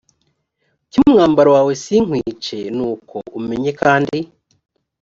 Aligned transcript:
cy 0.91 0.97
umwambaro 1.03 1.49
wawe 1.55 1.73
sinkwice 1.83 2.57
nuko 2.75 3.15
umenye 3.39 3.71
kandi 3.81 4.17